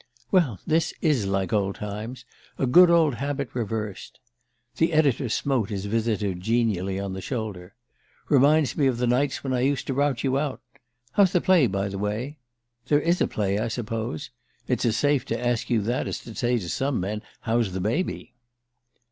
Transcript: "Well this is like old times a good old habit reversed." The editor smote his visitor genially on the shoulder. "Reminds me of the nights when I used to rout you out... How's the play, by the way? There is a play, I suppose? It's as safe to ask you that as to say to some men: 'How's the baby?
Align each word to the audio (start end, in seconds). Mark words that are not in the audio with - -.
"Well 0.31 0.59
this 0.65 0.95
is 1.01 1.27
like 1.27 1.53
old 1.53 1.75
times 1.75 2.25
a 2.57 2.65
good 2.65 2.89
old 2.89 3.13
habit 3.13 3.53
reversed." 3.53 4.19
The 4.77 4.93
editor 4.93 5.29
smote 5.29 5.69
his 5.69 5.85
visitor 5.85 6.33
genially 6.33 6.99
on 6.99 7.13
the 7.13 7.21
shoulder. 7.21 7.75
"Reminds 8.27 8.75
me 8.75 8.87
of 8.87 8.97
the 8.97 9.05
nights 9.05 9.43
when 9.43 9.53
I 9.53 9.59
used 9.59 9.85
to 9.85 9.93
rout 9.93 10.23
you 10.23 10.39
out... 10.39 10.59
How's 11.11 11.33
the 11.33 11.39
play, 11.39 11.67
by 11.67 11.87
the 11.87 11.99
way? 11.99 12.39
There 12.87 12.99
is 12.99 13.21
a 13.21 13.27
play, 13.27 13.59
I 13.59 13.67
suppose? 13.67 14.31
It's 14.67 14.85
as 14.85 14.97
safe 14.97 15.23
to 15.25 15.39
ask 15.39 15.69
you 15.69 15.81
that 15.81 16.07
as 16.07 16.17
to 16.21 16.33
say 16.33 16.57
to 16.57 16.67
some 16.69 16.99
men: 16.99 17.21
'How's 17.41 17.71
the 17.71 17.79
baby? 17.79 18.33